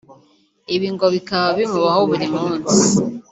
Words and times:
Ibi 0.75 0.87
ngo 0.93 1.05
bikaba 1.15 1.49
bimubaho 1.59 2.01
buri 2.09 2.27
munsi 2.37 2.79